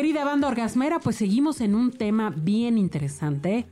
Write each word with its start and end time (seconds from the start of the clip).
Querida 0.00 0.24
banda 0.24 0.48
orgasmera, 0.48 0.98
pues 0.98 1.16
seguimos 1.16 1.60
en 1.60 1.74
un 1.74 1.92
tema 1.92 2.30
bien 2.34 2.78
interesante. 2.78 3.66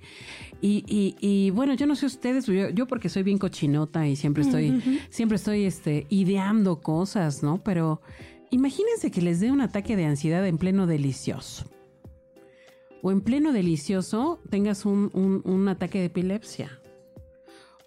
Y, 0.61 0.85
y, 0.87 1.17
y 1.27 1.49
bueno, 1.53 1.73
yo 1.73 1.87
no 1.87 1.97
sé 1.97 2.05
ustedes, 2.05 2.45
yo, 2.45 2.69
yo, 2.69 2.87
porque 2.87 3.09
soy 3.09 3.23
bien 3.23 3.39
cochinota 3.39 4.07
y 4.07 4.15
siempre 4.15 4.43
estoy, 4.43 5.01
siempre 5.09 5.37
estoy 5.37 5.65
este, 5.65 6.07
ideando 6.11 6.83
cosas, 6.83 7.43
¿no? 7.43 7.63
Pero 7.65 8.03
imagínense 8.51 9.11
que 9.11 9.23
les 9.23 9.41
dé 9.41 9.51
un 9.51 9.63
ataque 9.63 9.97
de 9.97 10.05
ansiedad 10.05 10.47
en 10.47 10.59
pleno 10.59 10.87
delicioso. 10.87 11.65
O 13.01 13.11
en 13.11 13.23
pleno 13.23 13.51
delicioso 13.53 14.39
tengas 14.51 14.85
un, 14.85 15.11
un, 15.15 15.41
un 15.51 15.67
ataque 15.69 15.99
de 15.99 16.05
epilepsia. 16.05 16.79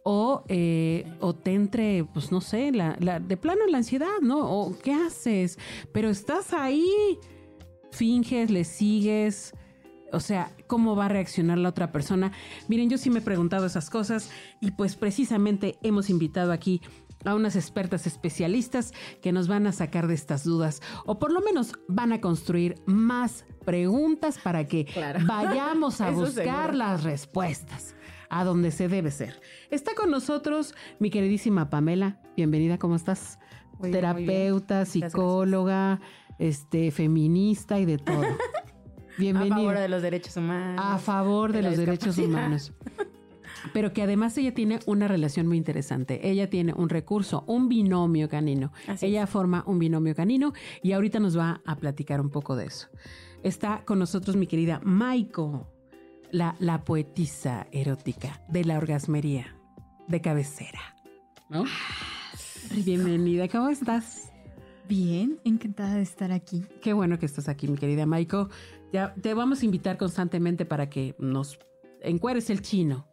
O, 0.02 0.46
eh, 0.48 1.06
o 1.20 1.36
te 1.36 1.54
entre, 1.54 2.06
pues 2.12 2.32
no 2.32 2.42
sé, 2.42 2.72
la, 2.72 2.98
la, 3.00 3.20
de 3.20 3.38
plano 3.38 3.68
la 3.68 3.78
ansiedad, 3.78 4.20
¿no? 4.20 4.50
O 4.50 4.76
qué 4.80 4.94
haces, 4.94 5.60
pero 5.92 6.10
estás 6.10 6.54
ahí, 6.54 7.20
finges, 7.92 8.50
le 8.50 8.64
sigues, 8.64 9.54
o 10.12 10.20
sea, 10.20 10.52
¿cómo 10.68 10.96
va 10.96 11.06
a 11.06 11.10
reaccionar 11.10 11.58
la 11.58 11.70
otra 11.70 11.92
persona? 11.92 12.32
Miren, 12.68 12.90
yo 12.90 12.98
sí 12.98 13.10
me 13.10 13.20
he 13.20 13.24
preguntado 13.24 13.66
esas 13.66 13.90
cosas 13.90 14.30
y 14.60 14.72
pues 14.72 14.96
precisamente 14.96 15.78
hemos 15.84 16.10
invitado 16.10 16.52
aquí 16.52 16.82
a 17.26 17.36
unas 17.36 17.56
expertas 17.56 18.08
especialistas 18.08 18.94
que 19.22 19.32
nos 19.32 19.48
van 19.48 19.68
a 19.68 19.72
sacar 19.72 20.08
de 20.08 20.16
estas 20.16 20.44
dudas 20.44 20.82
o 21.06 21.20
por 21.20 21.32
lo 21.32 21.42
menos 21.42 21.74
van 21.88 22.14
a 22.14 22.22
construir 22.22 22.82
más 22.86 23.46
preguntas 23.64 24.40
para 24.40 24.66
que 24.68 24.86
claro. 24.86 25.20
vayamos 25.26 26.02
a 26.02 26.10
buscar 26.12 26.76
las 26.76 27.04
respuestas 27.04 27.96
a 28.30 28.44
donde 28.44 28.72
se 28.72 28.88
debe 28.88 29.12
ser. 29.12 29.42
Está 29.70 29.94
con 29.94 30.10
nosotros 30.10 30.74
mi 31.00 31.10
queridísima 31.10 31.70
Pamela. 31.70 32.20
Bienvenida, 32.36 32.78
¿cómo 32.78 32.96
estás? 32.96 33.40
Muy 33.78 33.92
Terapeuta, 33.92 34.84
bien, 34.84 34.86
psicóloga, 34.86 36.00
este, 36.42 36.90
feminista 36.90 37.80
y 37.80 37.86
de 37.86 38.00
todo. 38.00 38.24
Bienvenida. 39.18 39.56
A 39.56 39.60
favor 39.60 39.78
de 39.78 39.90
los 39.90 40.02
derechos 40.02 40.38
humanos. 40.38 40.82
A 40.84 40.98
favor 40.98 41.52
de, 41.52 41.62
de 41.62 41.70
los 41.70 41.78
derechos 41.78 42.18
humanos. 42.18 42.74
Pero 43.74 43.94
que 43.94 44.02
además 44.02 44.36
ella 44.40 44.52
tiene 44.54 44.80
una 44.88 45.08
relación 45.08 45.46
muy 45.46 45.58
interesante. 45.58 46.28
Ella 46.28 46.50
tiene 46.50 46.74
un 46.74 46.90
recurso, 46.90 47.44
un 47.46 47.70
binomio 47.70 48.28
canino. 48.28 48.72
Así 48.88 49.06
ella 49.06 49.24
es. 49.24 49.30
forma 49.30 49.64
un 49.68 49.78
binomio 49.78 50.16
canino 50.16 50.54
y 50.82 50.94
ahorita 50.94 51.20
nos 51.20 51.38
va 51.38 51.62
a 51.64 51.76
platicar 51.76 52.20
un 52.20 52.32
poco 52.32 52.56
de 52.56 52.66
eso. 52.66 52.88
Está 53.44 53.84
con 53.86 54.00
nosotros 54.00 54.36
mi 54.36 54.48
querida 54.48 54.82
Maiko, 54.84 55.72
la, 56.32 56.56
la 56.58 56.84
poetisa 56.84 57.68
erótica 57.72 58.42
de 58.50 58.66
la 58.66 58.80
orgasmería 58.80 59.56
de 60.08 60.22
cabecera. 60.22 60.80
¿No? 61.50 61.66
Bienvenida, 62.84 63.48
¿cómo 63.48 63.70
estás? 63.70 64.31
Bien, 64.88 65.40
encantada 65.44 65.96
de 65.96 66.02
estar 66.02 66.32
aquí. 66.32 66.64
Qué 66.82 66.94
bueno 66.94 67.18
que 67.20 67.26
estás 67.26 67.48
aquí, 67.48 67.68
mi 67.68 67.78
querida 67.78 68.06
Maiko. 68.06 68.50
Ya 68.92 69.14
te 69.16 69.34
vamos 69.34 69.62
a 69.62 69.66
invitar 69.66 69.98
constantemente 69.98 70.66
para 70.66 70.90
que 70.90 71.16
nos 71.18 71.60
encueres 72.02 72.50
el 72.50 72.62
chino. 72.62 73.08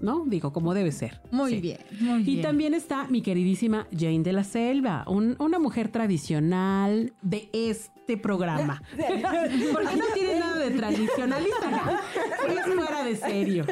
¿no? 0.00 0.24
Digo, 0.26 0.52
como 0.52 0.74
debe 0.74 0.92
ser. 0.92 1.20
Muy 1.30 1.52
sí. 1.52 1.60
bien, 1.60 1.78
muy 2.00 2.20
y 2.20 2.24
bien. 2.24 2.42
también 2.42 2.74
está 2.74 3.06
mi 3.08 3.22
queridísima 3.22 3.86
Jane 3.96 4.20
de 4.20 4.32
la 4.32 4.44
Selva, 4.44 5.04
un, 5.08 5.36
una 5.38 5.58
mujer 5.58 5.88
tradicional 5.88 7.12
de 7.22 7.48
este 7.52 8.16
programa. 8.16 8.82
Porque 9.72 9.96
no 9.96 10.04
tiene 10.14 10.40
nada 10.40 10.58
de 10.58 10.70
tradicionalista, 10.72 12.02
es 12.48 12.74
fuera 12.74 13.04
de 13.04 13.16
serio. 13.16 13.64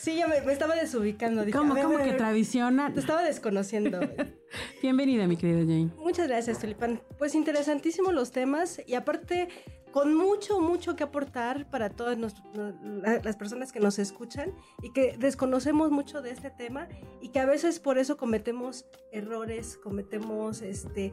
Sí, 0.00 0.18
yo 0.18 0.28
me, 0.28 0.40
me 0.40 0.54
estaba 0.54 0.74
desubicando. 0.76 1.44
Dije, 1.44 1.58
¿Cómo, 1.58 1.74
cómo 1.74 1.98
que 1.98 2.14
tradicional? 2.14 2.94
Te 2.94 3.00
estaba 3.00 3.22
desconociendo. 3.22 4.00
Bienvenida, 4.82 5.26
mi 5.26 5.36
querida 5.36 5.58
Jane. 5.58 5.90
Muchas 5.98 6.26
gracias, 6.26 6.58
Tulipán. 6.58 7.02
Pues 7.18 7.34
interesantísimos 7.34 8.14
los 8.14 8.30
temas 8.30 8.80
y 8.86 8.94
aparte 8.94 9.48
con 9.92 10.14
mucho, 10.14 10.58
mucho 10.58 10.96
que 10.96 11.02
aportar 11.02 11.68
para 11.68 11.90
todas 11.90 12.16
nos, 12.16 12.34
las 12.94 13.36
personas 13.36 13.72
que 13.72 13.80
nos 13.80 13.98
escuchan 13.98 14.54
y 14.82 14.90
que 14.94 15.18
desconocemos 15.18 15.90
mucho 15.90 16.22
de 16.22 16.30
este 16.30 16.48
tema 16.50 16.88
y 17.20 17.28
que 17.28 17.40
a 17.40 17.44
veces 17.44 17.78
por 17.78 17.98
eso 17.98 18.16
cometemos 18.16 18.86
errores, 19.12 19.76
cometemos, 19.76 20.62
este, 20.62 21.12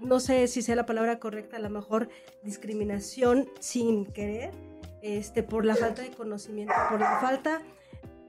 no 0.00 0.20
sé 0.20 0.46
si 0.46 0.62
sea 0.62 0.76
la 0.76 0.86
palabra 0.86 1.18
correcta, 1.18 1.56
a 1.56 1.60
lo 1.60 1.70
mejor 1.70 2.08
discriminación 2.44 3.48
sin 3.58 4.06
querer, 4.06 4.52
este, 5.02 5.42
por 5.42 5.64
la 5.64 5.74
falta 5.74 6.02
de 6.02 6.10
conocimiento, 6.10 6.74
por 6.88 7.00
la 7.00 7.18
falta 7.18 7.62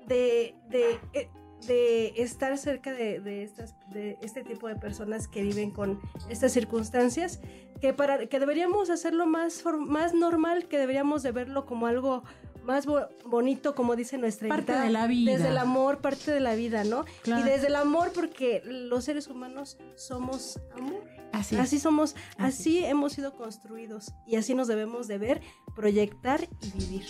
de, 0.08 0.56
de 0.70 1.00
eh, 1.14 1.30
de 1.68 2.14
estar 2.18 2.58
cerca 2.58 2.92
de, 2.92 3.20
de, 3.20 3.44
estas, 3.44 3.76
de 3.90 4.18
este 4.22 4.44
tipo 4.44 4.68
de 4.68 4.76
personas 4.76 5.28
que 5.28 5.42
viven 5.44 5.72
con 5.72 6.00
estas 6.30 6.52
circunstancias, 6.52 7.40
que, 7.80 7.94
para, 7.94 8.28
que 8.28 8.40
deberíamos 8.40 8.90
hacerlo 8.90 9.26
más, 9.26 9.64
más 9.88 10.14
normal, 10.14 10.68
que 10.68 10.78
deberíamos 10.78 11.24
de 11.24 11.32
verlo 11.32 11.66
como 11.66 11.88
algo 11.88 12.24
más 12.64 12.86
bo 12.86 13.02
bonito, 13.26 13.76
como 13.76 13.96
dice 13.96 14.18
nuestra 14.18 14.48
Parte 14.48 14.72
invitada, 14.72 14.86
de 14.86 14.92
la 14.92 15.08
vida. 15.08 15.34
Desde 15.34 15.50
el 15.50 15.58
amor, 15.58 16.00
parte 16.00 16.32
de 16.32 16.40
la 16.40 16.56
vida, 16.56 16.84
¿no? 16.86 17.06
Claro. 17.22 17.46
Y 17.46 17.50
desde 17.50 17.68
el 17.68 17.76
amor, 17.76 18.12
porque 18.14 18.62
los 18.66 19.04
seres 19.04 19.28
humanos 19.28 19.78
somos 19.96 20.60
amor. 20.76 21.04
Así, 21.34 21.58
así 21.58 21.80
somos, 21.80 22.16
así. 22.38 22.78
así 22.78 22.86
hemos 22.86 23.14
sido 23.14 23.34
construidos 23.34 24.14
y 24.28 24.36
así 24.36 24.54
nos 24.54 24.68
debemos 24.68 25.08
de 25.08 25.18
ver, 25.18 25.42
proyectar 25.76 26.48
y 26.62 26.72
vivir. 26.72 27.06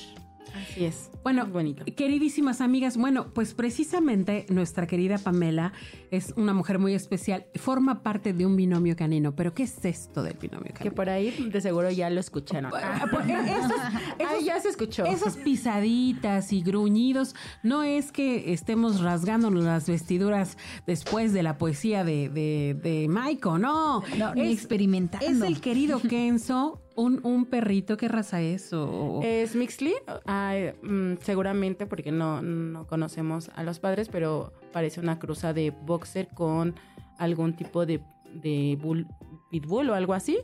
Así 0.54 0.86
es. 0.86 1.10
Bueno, 1.24 1.48
bonito. 1.48 1.84
queridísimas 1.96 2.62
amigas, 2.62 2.98
bueno, 2.98 3.28
pues 3.34 3.54
precisamente 3.54 4.46
nuestra 4.50 4.88
querida 4.88 5.18
Pamela 5.18 5.74
es 6.12 6.34
una 6.36 6.54
mujer 6.54 6.80
muy 6.80 6.94
especial, 6.94 7.46
forma 7.56 8.04
parte 8.04 8.34
de 8.34 8.46
un 8.46 8.56
binomio 8.56 8.96
canino, 8.96 9.36
pero 9.36 9.54
¿qué 9.54 9.64
es 9.64 9.84
esto 9.86 10.22
del 10.22 10.38
binomio 10.38 10.74
canino? 10.74 10.84
Que 10.84 10.92
por 10.92 11.10
ahí 11.10 11.32
de 11.50 11.62
seguro 11.62 11.90
ya 11.90 12.10
lo 12.10 12.20
escucharon. 12.20 12.72
Ah, 12.76 13.08
pues, 13.10 13.26
esos, 13.28 13.72
esos, 14.20 14.46
ya 14.46 14.60
se 14.60 14.70
escuchó. 14.70 15.06
Esas 15.06 15.38
pisaditas 15.38 16.54
y 16.54 16.62
gruñidos, 16.62 17.36
no 17.64 17.84
es 17.84 18.12
que 18.12 18.54
estemos 18.54 19.02
rasgándonos 19.02 19.64
las 19.64 19.88
vestiduras 19.88 20.58
después 20.86 21.34
de 21.34 21.44
la 21.44 21.58
poesía 21.58 22.04
de, 22.04 22.30
de, 22.30 22.78
de 22.82 23.08
Maiko, 23.08 23.58
no. 23.58 24.04
No, 24.18 24.34
es, 24.34 24.52
experimentando. 24.52 25.26
Es 25.26 25.42
el 25.42 25.62
querido 25.62 26.00
Kenzo 26.00 26.83
un, 26.96 27.20
un, 27.24 27.46
perrito, 27.46 27.98
¿qué 27.98 28.08
raza 28.08 28.42
es? 28.42 28.72
O... 28.74 29.22
Es 29.24 29.56
Mixly, 29.56 29.94
ah, 30.26 30.56
mm, 30.82 31.16
seguramente 31.22 31.86
porque 31.86 32.12
no, 32.12 32.42
no 32.42 32.88
conocemos 32.88 33.50
a 33.56 33.64
los 33.64 33.80
padres, 33.80 34.10
pero 34.10 34.54
parece 34.72 35.00
una 35.00 35.20
cruza 35.20 35.54
de 35.54 35.72
boxer 35.72 36.28
con 36.34 36.76
algún 37.18 37.56
tipo 37.56 37.86
de, 37.86 38.02
de 38.34 38.78
bull, 38.82 39.08
pitbull 39.50 39.90
o 39.90 39.96
algo 39.96 40.14
así. 40.14 40.40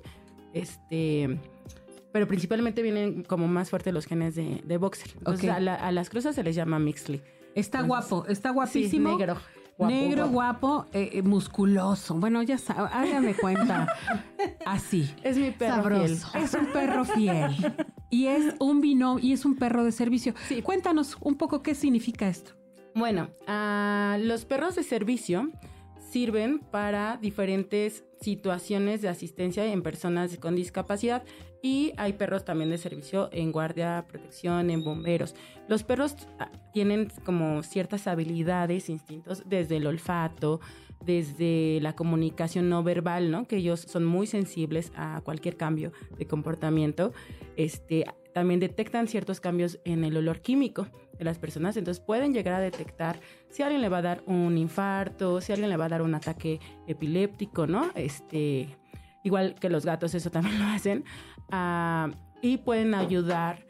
Este, 0.53 1.39
pero 2.11 2.27
principalmente 2.27 2.81
vienen 2.81 3.23
como 3.23 3.47
más 3.47 3.69
fuertes 3.69 3.93
los 3.93 4.05
genes 4.05 4.35
de, 4.35 4.61
de 4.63 4.77
boxer. 4.77 5.11
Entonces 5.17 5.45
okay. 5.45 5.49
a, 5.49 5.59
la, 5.59 5.75
a, 5.75 5.91
las 5.91 6.09
cruzas 6.09 6.35
se 6.35 6.43
les 6.43 6.55
llama 6.55 6.79
Mixly. 6.79 7.21
Está 7.55 7.79
Entonces, 7.79 8.09
guapo, 8.09 8.27
está 8.27 8.51
guapísimo. 8.51 9.11
Sí, 9.11 9.17
negro. 9.17 9.37
Guapo, 9.79 9.93
Negro, 9.93 10.27
guapo, 10.27 10.67
guapo 10.67 10.85
eh, 10.91 11.21
musculoso. 11.21 12.13
Bueno, 12.15 12.43
ya 12.43 12.57
sabe, 12.57 12.89
hágame 12.91 13.33
cuenta. 13.33 13.87
Así. 14.65 15.09
Es 15.23 15.37
mi 15.37 15.51
perro 15.51 15.75
Sabroso. 15.75 16.27
fiel. 16.31 16.43
Es 16.43 16.53
un 16.53 16.65
perro 16.65 17.05
fiel. 17.05 17.75
Y 18.09 18.25
es 18.25 18.55
un 18.59 18.81
vino 18.81 19.19
y 19.19 19.31
es 19.31 19.45
un 19.45 19.55
perro 19.55 19.85
de 19.85 19.93
servicio. 19.93 20.33
Sí. 20.49 20.61
Cuéntanos 20.61 21.15
un 21.21 21.35
poco 21.35 21.61
qué 21.61 21.75
significa 21.75 22.27
esto. 22.27 22.51
Bueno, 22.93 23.29
uh, 23.47 24.17
los 24.19 24.43
perros 24.43 24.75
de 24.75 24.83
servicio 24.83 25.49
sirven 26.09 26.59
para 26.59 27.17
diferentes 27.17 28.03
situaciones 28.21 29.01
de 29.01 29.09
asistencia 29.09 29.65
en 29.65 29.81
personas 29.81 30.37
con 30.37 30.55
discapacidad 30.55 31.23
y 31.61 31.93
hay 31.97 32.13
perros 32.13 32.45
también 32.45 32.69
de 32.69 32.77
servicio 32.77 33.29
en 33.31 33.51
guardia, 33.51 34.05
protección, 34.07 34.69
en 34.69 34.83
bomberos. 34.83 35.35
Los 35.67 35.83
perros 35.83 36.15
tienen 36.73 37.11
como 37.25 37.63
ciertas 37.63 38.07
habilidades, 38.07 38.89
instintos 38.89 39.43
desde 39.45 39.77
el 39.77 39.87
olfato, 39.87 40.61
desde 41.05 41.79
la 41.81 41.95
comunicación 41.95 42.69
no 42.69 42.83
verbal, 42.83 43.29
¿no? 43.31 43.45
Que 43.45 43.57
ellos 43.57 43.81
son 43.81 44.05
muy 44.05 44.25
sensibles 44.25 44.91
a 44.95 45.21
cualquier 45.23 45.57
cambio 45.57 45.91
de 46.17 46.25
comportamiento. 46.25 47.13
Este, 47.55 48.05
también 48.33 48.59
detectan 48.59 49.07
ciertos 49.07 49.39
cambios 49.39 49.79
en 49.85 50.03
el 50.03 50.17
olor 50.17 50.41
químico 50.41 50.87
las 51.25 51.37
personas, 51.39 51.75
entonces 51.77 52.03
pueden 52.03 52.33
llegar 52.33 52.53
a 52.55 52.59
detectar 52.59 53.19
si 53.49 53.63
alguien 53.63 53.81
le 53.81 53.89
va 53.89 53.97
a 53.97 54.01
dar 54.01 54.23
un 54.25 54.57
infarto, 54.57 55.41
si 55.41 55.51
alguien 55.51 55.69
le 55.69 55.77
va 55.77 55.85
a 55.85 55.89
dar 55.89 56.01
un 56.01 56.15
ataque 56.15 56.59
epiléptico, 56.87 57.67
¿no? 57.67 57.89
Este, 57.95 58.67
igual 59.23 59.55
que 59.55 59.69
los 59.69 59.85
gatos, 59.85 60.13
eso 60.15 60.29
también 60.31 60.59
lo 60.59 60.65
hacen. 60.65 61.03
Uh, 61.51 62.11
y 62.41 62.57
pueden 62.57 62.93
ayudar, 62.93 63.65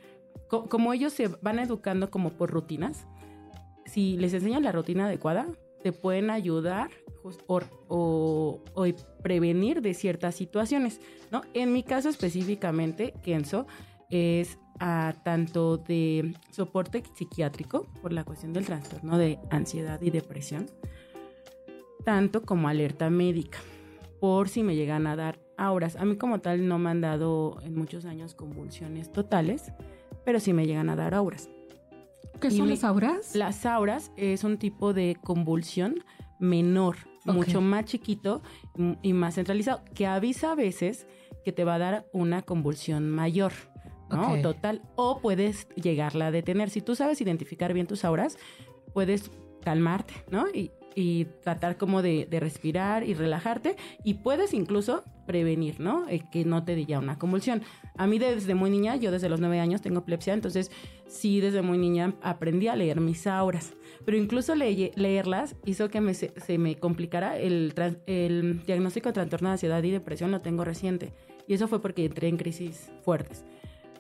co- 0.47 0.67
como 0.69 0.93
ellos 0.93 1.13
se 1.13 1.27
van 1.41 1.59
educando 1.59 2.09
como 2.11 2.31
por 2.31 2.51
rutinas, 2.51 3.07
si 3.85 4.17
les 4.17 4.33
enseñan 4.33 4.63
la 4.63 4.71
rutina 4.71 5.05
adecuada, 5.05 5.47
te 5.81 5.91
pueden 5.91 6.29
ayudar 6.29 6.89
o, 7.47 7.61
o- 7.87 8.59
o 8.75 8.85
prevenir 9.23 9.81
de 9.81 9.93
ciertas 9.93 10.35
situaciones, 10.35 10.99
¿no? 11.31 11.41
En 11.53 11.73
mi 11.73 11.83
caso 11.83 12.09
específicamente, 12.09 13.13
Kenzo, 13.23 13.65
es 14.09 14.57
a 14.79 15.13
tanto 15.23 15.77
de 15.77 16.35
soporte 16.51 17.03
psiquiátrico 17.13 17.87
por 18.01 18.13
la 18.13 18.23
cuestión 18.23 18.53
del 18.53 18.65
trastorno 18.65 19.17
de 19.17 19.39
ansiedad 19.49 20.01
y 20.01 20.09
depresión, 20.09 20.67
tanto 22.05 22.43
como 22.43 22.67
alerta 22.67 23.09
médica, 23.09 23.59
por 24.19 24.49
si 24.49 24.63
me 24.63 24.75
llegan 24.75 25.07
a 25.07 25.15
dar 25.15 25.39
auras. 25.57 25.95
A 25.95 26.05
mí 26.05 26.15
como 26.17 26.39
tal 26.39 26.67
no 26.67 26.79
me 26.79 26.89
han 26.89 27.01
dado 27.01 27.59
en 27.63 27.75
muchos 27.75 28.05
años 28.05 28.35
convulsiones 28.35 29.11
totales, 29.11 29.71
pero 30.25 30.39
sí 30.39 30.53
me 30.53 30.65
llegan 30.65 30.89
a 30.89 30.95
dar 30.95 31.13
auras. 31.13 31.49
¿Qué 32.39 32.47
Y 32.47 32.57
son 32.57 32.69
las 32.69 32.83
auras? 32.83 33.35
Las 33.35 33.65
auras 33.65 34.11
es 34.15 34.43
un 34.43 34.57
tipo 34.57 34.93
de 34.93 35.17
convulsión 35.21 36.03
menor, 36.39 36.95
mucho 37.25 37.61
más 37.61 37.85
chiquito 37.85 38.41
y 39.01 39.13
más 39.13 39.35
centralizado, 39.35 39.83
que 39.93 40.07
avisa 40.07 40.53
a 40.53 40.55
veces 40.55 41.05
que 41.43 41.51
te 41.51 41.63
va 41.63 41.75
a 41.75 41.79
dar 41.79 42.09
una 42.13 42.41
convulsión 42.41 43.09
mayor, 43.09 43.51
Total. 44.41 44.81
O 44.95 45.19
puedes 45.19 45.67
llegarla 45.75 46.27
a 46.27 46.31
detener. 46.31 46.69
Si 46.69 46.81
tú 46.81 46.95
sabes 46.95 47.21
identificar 47.21 47.73
bien 47.73 47.87
tus 47.87 48.03
auras, 48.05 48.37
puedes 48.93 49.31
calmarte, 49.63 50.13
¿no? 50.31 50.45
Y, 50.53 50.71
y 50.95 51.25
tratar 51.43 51.77
como 51.77 52.01
de, 52.01 52.25
de 52.29 52.39
respirar 52.39 53.03
y 53.07 53.13
relajarte 53.13 53.75
y 54.03 54.15
puedes 54.15 54.53
incluso 54.53 55.03
prevenir, 55.27 55.79
¿no? 55.79 56.09
Eh, 56.09 56.23
que 56.31 56.43
no 56.43 56.63
te 56.63 56.75
dé 56.75 56.85
ya 56.85 56.97
una 56.97 57.19
convulsión. 57.19 57.61
A 57.97 58.07
mí 58.07 58.17
desde 58.17 58.55
muy 58.55 58.71
niña, 58.71 58.95
yo 58.95 59.11
desde 59.11 59.29
los 59.29 59.39
nueve 59.39 59.59
años 59.59 59.81
tengo 59.81 59.99
epilepsia, 59.99 60.33
entonces 60.33 60.71
sí 61.07 61.39
desde 61.39 61.61
muy 61.61 61.77
niña 61.77 62.15
aprendí 62.23 62.67
a 62.67 62.75
leer 62.75 62.99
mis 62.99 63.27
auras, 63.27 63.73
pero 64.05 64.17
incluso 64.17 64.55
leye- 64.55 64.91
leerlas 64.95 65.55
hizo 65.65 65.89
que 65.89 66.01
me, 66.01 66.15
se, 66.15 66.33
se 66.45 66.57
me 66.57 66.79
complicara 66.79 67.37
el, 67.37 67.73
el 68.07 68.65
diagnóstico 68.65 69.09
de 69.09 69.13
trastorno 69.13 69.49
de 69.49 69.53
ansiedad 69.53 69.83
y 69.83 69.91
depresión 69.91 70.31
lo 70.31 70.41
tengo 70.41 70.65
reciente 70.65 71.13
y 71.47 71.53
eso 71.53 71.67
fue 71.67 71.81
porque 71.81 72.05
entré 72.05 72.27
en 72.27 72.37
crisis 72.37 72.91
fuertes. 73.03 73.45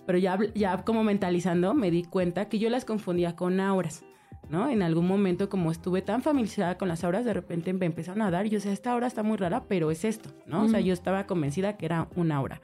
Pero 0.05 0.17
ya, 0.17 0.37
ya 0.55 0.83
como 0.83 1.03
mentalizando 1.03 1.73
me 1.73 1.91
di 1.91 2.03
cuenta 2.03 2.49
que 2.49 2.59
yo 2.59 2.69
las 2.69 2.85
confundía 2.85 3.35
con 3.35 3.59
auras. 3.59 4.03
¿no? 4.49 4.67
En 4.69 4.81
algún 4.81 5.07
momento, 5.07 5.47
como 5.47 5.71
estuve 5.71 6.01
tan 6.01 6.23
familiarizada 6.23 6.77
con 6.77 6.87
las 6.87 7.03
auras, 7.03 7.23
de 7.23 7.33
repente 7.33 7.71
me 7.71 7.85
empezaron 7.85 8.21
a 8.23 8.31
dar 8.31 8.47
y 8.47 8.49
yo 8.49 8.57
decía, 8.57 8.71
esta 8.71 8.91
aura 8.93 9.07
está 9.07 9.21
muy 9.21 9.37
rara, 9.37 9.63
pero 9.67 9.91
es 9.91 10.03
esto, 10.03 10.31
¿no? 10.47 10.63
O 10.63 10.67
sea, 10.67 10.79
yo 10.79 10.91
estaba 10.91 11.27
convencida 11.27 11.77
que 11.77 11.85
era 11.85 12.07
una 12.15 12.37
aura. 12.37 12.59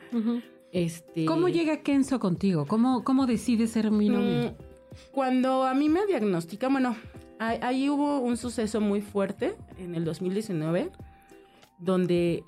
Este, 0.72 1.26
¿Cómo 1.26 1.48
llega 1.48 1.78
Kenzo 1.78 2.20
contigo? 2.20 2.66
¿Cómo, 2.66 3.04
cómo 3.04 3.28
decide 3.28 3.68
ser 3.68 3.92
mi 3.92 4.10
novio? 4.10 4.50
Mm, 4.50 5.12
Cuando 5.12 5.64
a 5.64 5.74
mí 5.76 5.88
me 5.88 6.06
diagnostican, 6.08 6.72
bueno, 6.74 6.96
ahí, 7.40 7.60
ahí 7.62 7.90
hubo 7.90 8.20
un 8.20 8.36
suceso 8.36 8.82
muy 8.82 9.02
fuerte 9.02 9.56
en 9.78 9.94
el 9.94 10.04
2019, 10.06 10.90
donde 11.78 12.44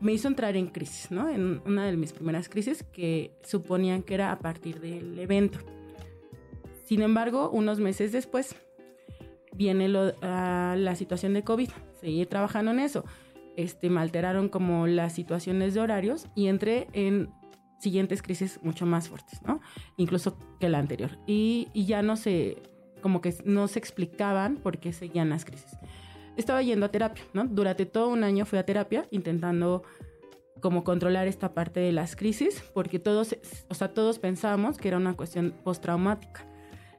me 0.00 0.12
hizo 0.12 0.28
entrar 0.28 0.56
en 0.56 0.66
crisis, 0.66 1.10
¿no? 1.10 1.28
En 1.28 1.62
una 1.64 1.86
de 1.86 1.96
mis 1.96 2.12
primeras 2.12 2.48
crisis 2.48 2.82
que 2.82 3.32
suponían 3.42 4.02
que 4.02 4.14
era 4.14 4.30
a 4.30 4.38
partir 4.38 4.80
del 4.80 5.18
evento. 5.18 5.58
Sin 6.84 7.00
embargo, 7.00 7.50
unos 7.50 7.80
meses 7.80 8.12
después 8.12 8.54
viene 9.54 9.90
ah, 10.22 10.74
la 10.76 10.94
situación 10.96 11.32
de 11.34 11.42
COVID. 11.42 11.70
Seguí 12.00 12.26
trabajando 12.26 12.72
en 12.72 12.80
eso. 12.80 13.04
Este, 13.56 13.88
me 13.88 14.00
alteraron 14.00 14.48
como 14.48 14.86
las 14.86 15.14
situaciones 15.14 15.74
de 15.74 15.80
horarios 15.80 16.26
y 16.34 16.48
entré 16.48 16.88
en 16.92 17.30
siguientes 17.78 18.22
crisis 18.22 18.58
mucho 18.62 18.84
más 18.84 19.08
fuertes, 19.08 19.40
¿no? 19.42 19.60
Incluso 19.96 20.36
que 20.58 20.68
la 20.68 20.78
anterior. 20.78 21.18
Y, 21.26 21.68
y 21.72 21.86
ya 21.86 22.02
no 22.02 22.16
se, 22.16 22.62
como 23.00 23.20
que 23.20 23.34
no 23.44 23.68
se 23.68 23.78
explicaban 23.78 24.56
por 24.56 24.78
qué 24.78 24.92
seguían 24.92 25.30
las 25.30 25.44
crisis. 25.44 25.76
Estaba 26.36 26.62
yendo 26.62 26.86
a 26.86 26.88
terapia, 26.90 27.24
¿no? 27.32 27.46
Durante 27.46 27.86
todo 27.86 28.08
un 28.08 28.24
año 28.24 28.44
fui 28.44 28.58
a 28.58 28.66
terapia 28.66 29.06
intentando 29.10 29.82
como 30.60 30.82
controlar 30.82 31.26
esta 31.26 31.52
parte 31.52 31.80
de 31.80 31.92
las 31.92 32.16
crisis, 32.16 32.64
porque 32.72 32.98
todos, 32.98 33.36
o 33.68 33.74
sea, 33.74 33.88
todos 33.92 34.18
pensábamos 34.18 34.78
que 34.78 34.88
era 34.88 34.96
una 34.96 35.14
cuestión 35.14 35.54
postraumática. 35.62 36.46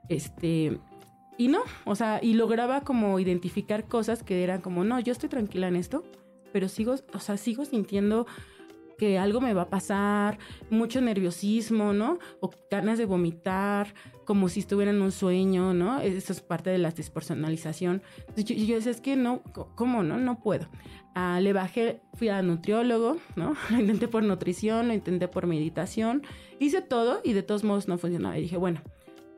Este, 0.08 0.80
y 1.38 1.48
no, 1.48 1.62
o 1.86 1.96
sea, 1.96 2.20
y 2.22 2.34
lograba 2.34 2.82
como 2.82 3.20
identificar 3.20 3.88
cosas 3.88 4.24
que 4.24 4.44
eran 4.44 4.62
como, 4.62 4.84
no, 4.84 5.00
yo 5.00 5.12
estoy 5.12 5.30
tranquila 5.30 5.68
en 5.68 5.76
esto, 5.76 6.04
pero 6.54 6.70
sigo, 6.70 6.96
o 7.14 7.20
sea, 7.20 7.38
sigo 7.38 7.66
sintiendo 7.66 8.28
que 8.98 9.18
algo 9.18 9.42
me 9.42 9.54
va 9.54 9.64
a 9.64 9.70
pasar, 9.70 10.38
mucho 10.70 11.02
nerviosismo, 11.02 11.94
¿no? 11.94 12.20
O 12.40 12.50
ganas 12.70 12.98
de 12.98 13.06
vomitar, 13.06 13.94
como 14.26 14.50
si 14.50 14.62
estuviera 14.62 14.92
en 14.92 15.02
un 15.02 15.12
sueño, 15.12 15.74
¿no? 15.74 16.00
Eso 16.02 16.34
es 16.34 16.42
parte 16.42 16.70
de 16.70 16.78
la 16.78 16.92
despersonalización. 16.92 18.02
Yo, 18.36 18.56
yo 18.56 18.76
decía, 18.76 18.92
es 18.92 19.02
que 19.02 19.16
no, 19.16 19.42
¿cómo 19.76 20.04
no? 20.04 20.18
No 20.18 20.40
puedo. 20.40 20.68
Ah, 21.14 21.40
le 21.42 21.54
bajé, 21.54 22.02
fui 22.14 22.30
a 22.30 22.42
nutriólogo, 22.42 23.18
¿no? 23.36 23.56
Lo 23.70 23.80
intenté 23.80 24.08
por 24.08 24.24
nutrición, 24.24 24.88
lo 24.88 24.94
intenté 24.94 25.28
por 25.28 25.48
meditación, 25.48 26.24
hice 26.60 26.82
todo 26.82 27.22
y 27.24 27.34
de 27.34 27.44
todos 27.44 27.64
modos 27.64 27.88
no 27.88 27.98
funcionaba. 27.98 28.38
Y 28.38 28.42
dije, 28.42 28.58
bueno, 28.58 28.82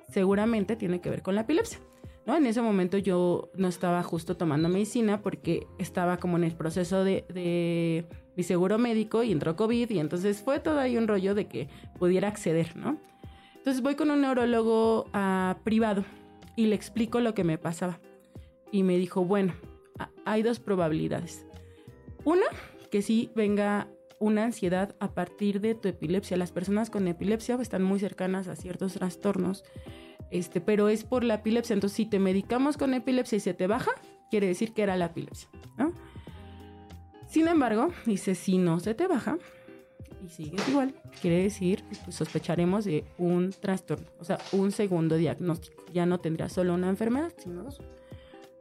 seguramente 0.09 0.75
tiene 0.75 1.01
que 1.01 1.09
ver 1.09 1.21
con 1.21 1.36
la 1.36 1.42
epilepsia. 1.42 1.80
¿no? 2.25 2.36
En 2.36 2.45
ese 2.45 2.62
momento 2.62 2.98
yo 2.98 3.50
no 3.56 3.69
estaba 3.69 4.04
justo 4.04 4.36
tomando 4.36 4.68
medicina 4.68 5.21
porque 5.21 5.65
estaba 5.77 6.18
como 6.18 6.36
en 6.36 6.44
el 6.44 6.56
proceso 6.56 7.06
de 7.06 8.06
mi 8.38 8.44
seguro 8.44 8.78
médico 8.78 9.24
y 9.24 9.31
entró 9.31 9.56
COVID 9.56 9.89
y 9.89 10.00
entonces 10.00 10.42
fue 10.44 10.60
todo 10.60 10.80
ahí 10.80 10.95
un 10.95 11.07
rollo 11.07 11.34
de 11.34 11.48
que 11.48 11.68
pudiera 11.98 12.28
acceder, 12.28 12.78
¿no? 12.78 12.98
Entonces 13.56 13.81
voy 13.81 13.95
con 13.95 14.12
un 14.12 14.22
neurólogo 14.22 15.07
ah, 15.12 15.57
privado 15.63 16.06
y 16.56 16.68
le 16.68 16.75
explico 16.75 17.19
lo 17.19 17.34
que 17.34 17.44
me 17.44 17.57
pasaba. 17.57 18.00
Y 18.72 18.84
me 18.84 18.98
dijo, 18.98 19.25
bueno, 19.25 19.54
hay 20.24 20.44
dos 20.44 20.60
probabilidades. 20.60 21.45
Una, 22.25 22.45
que 22.92 23.01
sí 23.01 23.31
venga 23.36 23.88
una 24.19 24.44
ansiedad 24.44 24.95
a 25.00 25.13
partir 25.13 25.60
de 25.60 25.74
tu 25.74 25.88
epilepsia. 25.88 26.38
Las 26.38 26.51
personas 26.51 26.90
con 26.90 27.07
epilepsia 27.07 27.56
están 27.56 27.83
muy 27.83 28.00
cercanas 28.00 28.48
a 28.48 28.56
ciertos 28.56 28.94
trastornos, 28.94 29.63
este, 30.30 30.62
pero 30.62 30.90
es 30.90 31.04
por 31.04 31.24
la 31.24 31.36
epilepsia. 31.36 31.74
Entonces, 31.74 31.98
si 31.98 32.06
te 32.06 32.19
medicamos 32.19 32.78
con 32.78 32.94
epilepsia 32.94 33.38
y 33.38 33.40
se 33.40 33.54
te 33.54 33.68
baja, 33.68 33.92
quiere 34.30 34.48
decir 34.48 34.74
que 34.74 34.83
era 34.83 34.95
la 34.95 35.06
epilepsia, 35.06 35.50
¿no? 35.78 35.94
Sin 37.27 37.47
embargo, 37.47 37.91
dice, 38.06 38.35
si 38.35 38.57
no 38.57 38.79
se 38.79 38.94
te 38.94 39.07
baja 39.07 39.38
y 40.25 40.29
sigues 40.29 40.68
igual, 40.69 40.95
quiere 41.21 41.44
decir 41.44 41.83
pues, 42.03 42.15
sospecharemos 42.15 42.85
de 42.85 43.03
un 43.18 43.51
trastorno, 43.51 44.07
o 44.19 44.23
sea, 44.23 44.37
un 44.54 44.71
segundo 44.71 45.18
diagnóstico. 45.18 45.85
Ya 45.94 46.06
no 46.06 46.19
tendrías 46.19 46.54
solo 46.54 46.73
una 46.73 46.90
enfermedad, 46.90 47.33
sino 47.37 47.63
dos. 47.63 47.81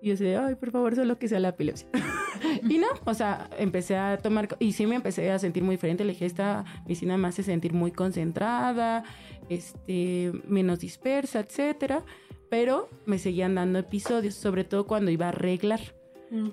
Y 0.03 0.09
yo 0.09 0.13
decía, 0.13 0.47
ay, 0.47 0.57
por 0.57 0.71
favor, 0.71 0.95
solo 0.95 1.19
que 1.19 1.29
sea 1.29 1.41
la 1.41 1.51
epilepsia. 1.51 1.89
y 2.69 2.79
no, 2.79 2.89
o 3.05 3.15
sea, 3.15 3.49
empecé 3.59 3.97
a 3.97 4.19
tomar, 4.19 4.49
y 4.59 4.73
sí 4.73 4.87
me 4.87 4.97
empecé 4.97 5.31
a 5.31 5.39
sentir 5.39 5.63
muy 5.63 5.77
diferente. 5.77 6.05
Le 6.05 6.13
dije, 6.13 6.27
esta 6.27 6.65
medicina 6.83 7.17
me 7.17 7.29
hace 7.29 7.43
sentir 7.43 7.73
muy 7.73 7.93
concentrada, 7.93 9.05
este, 9.49 10.33
menos 10.47 10.81
dispersa, 10.81 11.41
etcétera. 11.41 12.05
Pero 12.51 12.89
me 13.07 13.19
seguían 13.19 13.55
dando 13.55 13.79
episodios, 13.79 14.35
sobre 14.35 14.65
todo 14.65 14.87
cuando 14.87 15.11
iba 15.11 15.27
a 15.27 15.31
arreglar. 15.31 15.96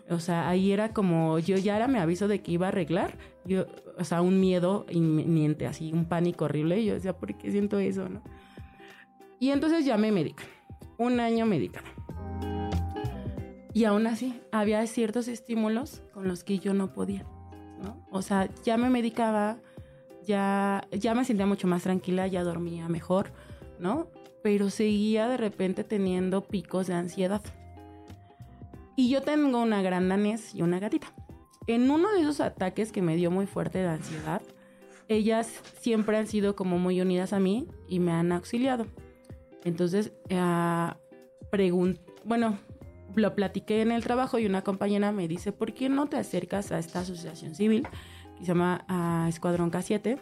O 0.09 0.19
sea, 0.19 0.47
ahí 0.49 0.71
era 0.71 0.93
como, 0.93 1.39
yo 1.39 1.57
ya 1.57 1.87
me 1.87 1.99
aviso 1.99 2.27
de 2.27 2.41
que 2.41 2.51
iba 2.51 2.67
a 2.67 2.69
arreglar, 2.69 3.17
yo, 3.45 3.65
o 3.97 4.03
sea, 4.03 4.21
un 4.21 4.39
miedo 4.39 4.85
inminente, 4.89 5.65
así, 5.65 5.91
un 5.91 6.05
pánico 6.05 6.45
horrible, 6.45 6.79
y 6.79 6.85
yo 6.85 6.93
decía, 6.93 7.13
¿por 7.13 7.35
qué 7.37 7.51
siento 7.51 7.79
eso, 7.79 8.07
no? 8.07 8.21
Y 9.39 9.49
entonces 9.49 9.83
ya 9.85 9.97
me 9.97 10.11
medican, 10.11 10.45
un 10.97 11.19
año 11.19 11.45
medicada. 11.45 11.87
Y 13.73 13.85
aún 13.85 14.05
así, 14.05 14.39
había 14.51 14.85
ciertos 14.85 15.27
estímulos 15.27 16.03
con 16.13 16.27
los 16.27 16.43
que 16.43 16.59
yo 16.59 16.75
no 16.75 16.93
podía, 16.93 17.25
¿no? 17.81 18.05
O 18.11 18.21
sea, 18.21 18.49
ya 18.63 18.77
me 18.77 18.89
medicaba, 18.89 19.57
ya, 20.23 20.87
ya 20.91 21.15
me 21.15 21.25
sentía 21.25 21.47
mucho 21.47 21.67
más 21.67 21.81
tranquila, 21.81 22.27
ya 22.27 22.43
dormía 22.43 22.87
mejor, 22.87 23.31
¿no? 23.79 24.07
Pero 24.43 24.69
seguía 24.69 25.27
de 25.27 25.37
repente 25.37 25.83
teniendo 25.83 26.41
picos 26.41 26.85
de 26.85 26.93
ansiedad. 26.93 27.41
Y 28.95 29.09
yo 29.09 29.21
tengo 29.21 29.61
una 29.61 29.81
gran 29.81 30.09
danés 30.09 30.53
y 30.53 30.61
una 30.61 30.79
gatita. 30.79 31.13
En 31.67 31.89
uno 31.89 32.11
de 32.11 32.21
esos 32.21 32.41
ataques 32.41 32.91
que 32.91 33.01
me 33.01 33.15
dio 33.15 33.31
muy 33.31 33.47
fuerte 33.47 33.79
de 33.79 33.87
ansiedad, 33.87 34.41
ellas 35.07 35.61
siempre 35.79 36.17
han 36.17 36.27
sido 36.27 36.55
como 36.55 36.77
muy 36.77 37.01
unidas 37.01 37.33
a 37.33 37.39
mí 37.39 37.67
y 37.87 37.99
me 37.99 38.11
han 38.11 38.31
auxiliado. 38.31 38.87
Entonces, 39.63 40.11
eh, 40.29 41.71
bueno, 42.25 42.57
lo 43.15 43.35
platiqué 43.35 43.81
en 43.81 43.91
el 43.91 44.03
trabajo 44.03 44.39
y 44.39 44.45
una 44.45 44.63
compañera 44.63 45.11
me 45.11 45.27
dice, 45.27 45.51
¿por 45.51 45.73
qué 45.73 45.89
no 45.89 46.07
te 46.07 46.17
acercas 46.17 46.71
a 46.71 46.79
esta 46.79 47.01
asociación 47.01 47.55
civil 47.55 47.87
que 48.37 48.41
se 48.41 48.45
llama 48.45 48.85
ah, 48.87 49.27
Escuadrón 49.29 49.71
K7? 49.71 50.19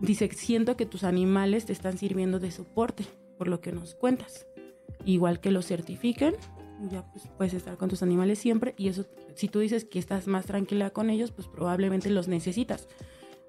Dice, 0.00 0.28
siento 0.32 0.76
que 0.76 0.86
tus 0.86 1.04
animales 1.04 1.66
te 1.66 1.72
están 1.72 1.96
sirviendo 1.98 2.38
de 2.38 2.50
soporte 2.50 3.04
por 3.38 3.48
lo 3.48 3.60
que 3.60 3.72
nos 3.72 3.94
cuentas. 3.94 4.46
Igual 5.04 5.40
que 5.40 5.50
los 5.50 5.66
certifiquen, 5.66 6.34
ya 6.90 7.04
pues, 7.10 7.28
puedes 7.36 7.54
estar 7.54 7.76
con 7.76 7.88
tus 7.88 8.02
animales 8.02 8.38
siempre 8.38 8.74
y 8.76 8.88
eso, 8.88 9.06
si 9.34 9.48
tú 9.48 9.60
dices 9.60 9.84
que 9.84 9.98
estás 9.98 10.26
más 10.26 10.46
tranquila 10.46 10.90
con 10.90 11.10
ellos, 11.10 11.32
pues 11.32 11.48
probablemente 11.48 12.10
los 12.10 12.28
necesitas. 12.28 12.88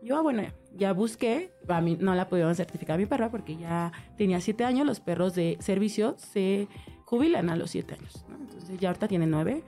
Yo, 0.02 0.18
ah, 0.18 0.22
bueno, 0.22 0.44
ya, 0.76 0.94
busqué, 0.94 1.52
a 1.68 1.82
mí 1.82 1.98
no 2.00 2.14
la 2.14 2.30
pudieron 2.30 2.54
certificar 2.56 2.96
a 2.96 2.98
mi 2.98 3.08
perra 3.08 3.32
porque 3.32 3.58
ya 3.58 3.92
tenía 4.18 4.40
siete 4.40 4.64
años, 4.64 4.86
los 4.86 5.00
perros 5.00 5.34
de 5.34 5.58
servicio 5.60 6.16
se 6.18 6.68
jubilan 7.06 7.50
a 7.50 7.56
los 7.56 7.72
siete 7.72 7.96
años, 7.96 8.24
¿no? 8.30 8.36
Entonces 8.36 8.80
ya 8.80 8.90
ahorita 8.90 9.08
tienen 9.08 9.32
nueve, 9.32 9.64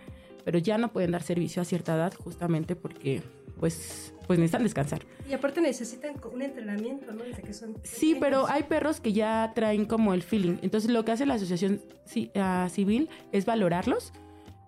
pero 0.46 0.60
ya 0.60 0.78
no 0.78 0.94
pueden 0.94 1.12
dar 1.12 1.24
servicio 1.24 1.62
a 1.62 1.66
cierta 1.66 1.96
edad 1.96 2.14
justamente 2.14 2.76
porque 2.76 3.24
pues, 3.60 4.14
pues 4.28 4.40
necesitan 4.40 4.64
descansar. 4.64 5.02
Y 5.30 5.34
aparte 5.34 5.60
necesitan 5.62 6.16
un 6.34 6.42
entrenamiento, 6.42 7.12
¿no? 7.12 7.24
Desde 7.24 7.42
que 7.42 7.54
son 7.54 7.76
Sí, 7.84 8.14
pequeños. 8.14 8.20
pero 8.22 8.48
hay 8.50 8.64
perros 8.64 9.00
que 9.02 9.14
ya 9.14 9.52
traen 9.56 9.86
como 9.86 10.14
el 10.14 10.22
feeling. 10.24 10.58
Entonces 10.62 10.90
lo 10.92 11.04
que 11.06 11.12
hace 11.12 11.26
la 11.26 11.34
asociación 11.36 11.82
ci- 12.08 12.70
civil 12.70 13.10
es 13.32 13.46
valorarlos 13.46 14.14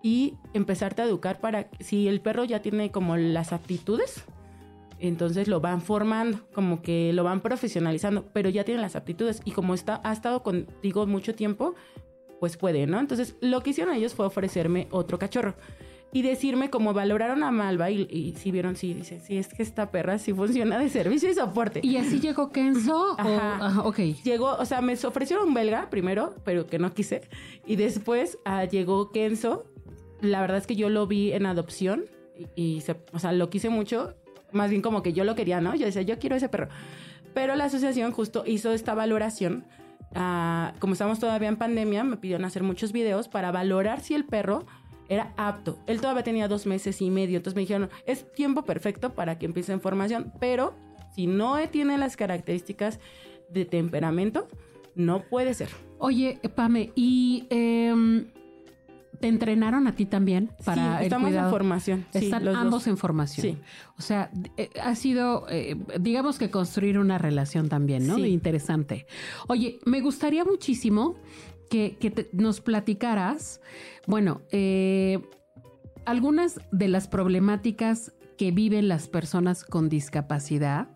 y 0.02 0.34
empezarte 0.54 1.02
a 1.02 1.04
educar 1.04 1.40
para 1.40 1.68
si 1.80 2.08
el 2.08 2.20
perro 2.20 2.44
ya 2.44 2.62
tiene 2.62 2.90
como 2.90 3.16
las 3.16 3.52
aptitudes, 3.52 4.24
entonces 4.98 5.48
lo 5.48 5.60
van 5.60 5.80
formando, 5.80 6.40
como 6.52 6.82
que 6.82 7.12
lo 7.12 7.24
van 7.24 7.40
profesionalizando, 7.40 8.26
pero 8.32 8.50
ya 8.50 8.64
tiene 8.64 8.80
las 8.82 8.96
aptitudes 8.96 9.40
y 9.44 9.52
como 9.52 9.72
está 9.74 10.00
ha 10.04 10.12
estado 10.12 10.42
contigo 10.42 11.06
mucho 11.06 11.34
tiempo, 11.34 11.74
pues 12.38 12.56
puede, 12.56 12.86
¿no? 12.86 12.98
Entonces 13.00 13.34
lo 13.40 13.62
que 13.62 13.70
hicieron 13.70 13.94
ellos 13.94 14.14
fue 14.14 14.26
ofrecerme 14.26 14.88
otro 14.90 15.18
cachorro. 15.18 15.54
Y 16.12 16.22
decirme 16.22 16.70
cómo 16.70 16.92
valoraron 16.92 17.44
a 17.44 17.52
Malva 17.52 17.88
y, 17.90 18.08
y 18.10 18.34
si 18.36 18.50
vieron, 18.50 18.74
sí, 18.74 18.94
dice, 18.94 19.20
sí, 19.20 19.36
es 19.38 19.46
que 19.54 19.62
esta 19.62 19.92
perra 19.92 20.18
sí 20.18 20.32
funciona 20.34 20.76
de 20.76 20.88
servicio 20.88 21.30
y 21.30 21.34
soporte. 21.34 21.80
¿Y 21.84 21.98
así 21.98 22.18
llegó 22.18 22.50
Kenzo? 22.50 23.12
o- 23.12 23.20
Ajá. 23.20 23.64
ajá, 23.66 23.82
ok. 23.82 23.98
Llegó, 24.24 24.54
o 24.56 24.64
sea, 24.64 24.80
me 24.82 24.94
ofrecieron 24.94 25.46
un 25.48 25.54
belga 25.54 25.88
primero, 25.88 26.34
pero 26.44 26.66
que 26.66 26.80
no 26.80 26.92
quise. 26.94 27.22
Y 27.64 27.76
después 27.76 28.38
ah, 28.44 28.64
llegó 28.64 29.12
Kenzo. 29.12 29.66
La 30.20 30.40
verdad 30.40 30.58
es 30.58 30.66
que 30.66 30.74
yo 30.74 30.88
lo 30.90 31.06
vi 31.06 31.32
en 31.32 31.46
adopción 31.46 32.06
y, 32.56 32.76
y 32.76 32.80
se- 32.80 32.96
o 33.12 33.20
sea, 33.20 33.30
lo 33.32 33.48
quise 33.48 33.68
mucho. 33.68 34.16
Más 34.52 34.68
bien 34.70 34.82
como 34.82 35.04
que 35.04 35.12
yo 35.12 35.22
lo 35.22 35.36
quería, 35.36 35.60
¿no? 35.60 35.76
Yo 35.76 35.86
decía, 35.86 36.02
yo 36.02 36.18
quiero 36.18 36.34
ese 36.34 36.48
perro. 36.48 36.68
Pero 37.34 37.54
la 37.54 37.66
asociación 37.66 38.10
justo 38.10 38.42
hizo 38.46 38.72
esta 38.72 38.94
valoración. 38.94 39.64
ah, 40.16 40.72
como 40.80 40.94
estamos 40.94 41.20
todavía 41.20 41.48
en 41.48 41.56
pandemia, 41.56 42.02
me 42.02 42.16
pidieron 42.16 42.44
hacer 42.44 42.64
muchos 42.64 42.90
videos 42.90 43.28
para 43.28 43.52
valorar 43.52 44.00
si 44.00 44.14
el 44.14 44.24
perro 44.24 44.66
era 45.10 45.34
apto. 45.36 45.78
Él 45.86 46.00
todavía 46.00 46.22
tenía 46.22 46.48
dos 46.48 46.66
meses 46.66 47.02
y 47.02 47.10
medio. 47.10 47.36
Entonces 47.36 47.56
me 47.56 47.62
dijeron, 47.62 47.90
es 48.06 48.32
tiempo 48.32 48.62
perfecto 48.62 49.12
para 49.12 49.38
que 49.38 49.44
empiece 49.44 49.72
en 49.72 49.80
formación. 49.80 50.32
Pero 50.38 50.72
si 51.14 51.26
no 51.26 51.56
tiene 51.68 51.98
las 51.98 52.16
características 52.16 53.00
de 53.50 53.64
temperamento, 53.64 54.48
no 54.94 55.24
puede 55.24 55.52
ser. 55.52 55.68
Oye, 55.98 56.38
Pame, 56.54 56.92
¿y 56.94 57.44
em, 57.50 58.26
te 59.18 59.26
entrenaron 59.26 59.88
a 59.88 59.96
ti 59.96 60.06
también 60.06 60.52
para 60.64 60.92
sí, 60.92 60.98
el 60.98 61.04
estamos 61.04 61.28
cuidado? 61.28 61.48
en 61.48 61.50
formación. 61.50 62.06
Sí, 62.12 62.24
Están 62.26 62.44
los 62.44 62.54
dos. 62.54 62.62
ambos 62.62 62.86
en 62.86 62.96
formación. 62.96 63.46
Sí. 63.46 63.58
O 63.98 64.02
sea, 64.02 64.30
eh, 64.56 64.70
ha 64.80 64.94
sido, 64.94 65.46
eh, 65.50 65.76
digamos 65.98 66.38
que 66.38 66.50
construir 66.50 66.98
una 67.00 67.18
relación 67.18 67.68
también, 67.68 68.06
¿no? 68.06 68.14
Sí. 68.14 68.26
Interesante. 68.26 69.06
Oye, 69.48 69.80
me 69.84 70.00
gustaría 70.00 70.44
muchísimo 70.44 71.16
que, 71.70 72.28
nos 72.32 72.60
platicaras, 72.60 73.60
bueno, 74.06 74.42
eh, 74.50 75.20
algunas 76.04 76.60
de 76.72 76.88
las 76.88 77.08
problemáticas 77.08 78.12
que 78.36 78.50
viven 78.50 78.88
las 78.88 79.08
personas 79.08 79.64
con 79.64 79.88
discapacidad 79.88 80.88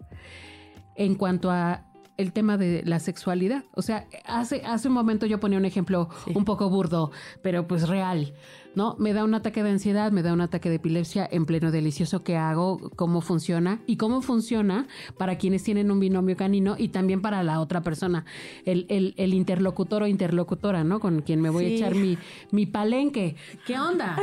en 0.97 1.15
cuanto 1.15 1.51
a 1.51 1.87
el 2.17 2.33
tema 2.33 2.57
de 2.57 2.83
la 2.85 2.99
sexualidad. 3.01 3.65
O 3.75 3.83
sea, 3.83 4.07
hace, 4.25 4.63
hace 4.65 4.89
un 4.89 4.95
momento 4.95 5.27
yo 5.27 5.41
ponía 5.41 5.59
un 5.59 5.65
ejemplo 5.65 6.09
Sí. 6.25 6.33
un 6.35 6.45
poco 6.45 6.69
burdo, 6.71 7.11
pero 7.43 7.67
pues 7.67 7.89
real, 7.89 8.33
¿no? 8.75 8.97
Me 8.99 9.13
da 9.13 9.25
un 9.25 9.35
ataque 9.35 9.63
de 9.63 9.71
ansiedad, 9.71 10.11
me 10.13 10.23
da 10.23 10.33
un 10.33 10.41
ataque 10.41 10.69
de 10.69 10.77
epilepsia 10.77 11.29
en 11.31 11.45
pleno 11.47 11.71
delicioso. 11.71 12.23
¿Qué 12.25 12.37
hago? 12.37 12.91
¿Cómo 12.97 13.21
funciona? 13.21 13.81
Y 13.87 13.97
cómo 13.97 14.21
funciona 14.23 14.87
para 15.19 15.39
quienes 15.39 15.63
tienen 15.63 15.91
un 15.91 16.01
binomio 16.01 16.37
canino 16.37 16.77
y 16.79 16.89
también 16.89 17.21
para 17.23 17.43
la 17.43 17.61
otra 17.61 17.83
persona, 17.83 18.25
el, 18.65 18.87
el- 18.89 19.15
el 19.17 19.35
interlocutor 19.35 20.03
o 20.03 20.07
interlocutora, 20.07 20.83
¿no? 20.85 21.01
Con 21.01 21.23
quien 21.23 21.41
me 21.41 21.51
voy 21.51 21.65
a 21.67 21.69
echar 21.69 21.95
mi, 21.95 22.19
mi 22.51 22.67
palenque. 22.67 23.37
¿Qué 23.67 23.79
onda? 23.79 24.17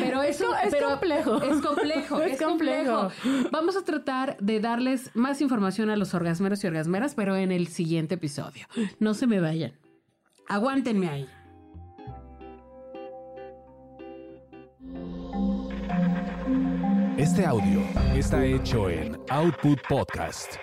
Pero 0.00 0.22
Es 0.22 0.36
eso 0.40 0.54
es 0.64 0.70
pero 0.72 0.90
complejo. 0.90 1.42
Es 1.42 1.60
complejo, 1.60 2.20
es, 2.22 2.32
Es 2.32 2.42
complejo. 2.42 3.10
complejo. 3.22 3.48
Vamos 3.50 3.76
a 3.76 3.84
tratar 3.84 4.36
de 4.40 4.60
darles 4.60 5.10
más 5.14 5.40
información 5.40 5.90
a 5.90 5.96
los 5.96 6.14
orgasmeros 6.14 6.62
y 6.62 6.66
orgasmeras, 6.66 7.14
pero 7.20 7.36
en 7.36 7.52
el 7.52 7.66
siguiente 7.66 8.14
episodio. 8.14 8.66
No 8.98 9.12
se 9.12 9.26
me 9.26 9.40
vayan. 9.40 9.74
Aguántenme 10.48 11.06
ahí. 11.06 11.28
Este 17.18 17.44
audio 17.44 17.82
está 18.14 18.42
hecho 18.42 18.88
en 18.88 19.18
Output 19.28 19.80
Podcast. 19.86 20.54